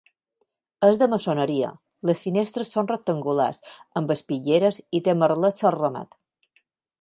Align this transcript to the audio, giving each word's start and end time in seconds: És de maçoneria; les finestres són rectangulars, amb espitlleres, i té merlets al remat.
És 0.85 0.95
de 1.01 1.07
maçoneria; 1.11 1.67
les 2.09 2.23
finestres 2.27 2.71
són 2.77 2.89
rectangulars, 2.93 3.61
amb 4.01 4.15
espitlleres, 4.17 4.81
i 5.01 5.03
té 5.09 5.17
merlets 5.21 5.69
al 5.73 5.77
remat. 5.79 6.19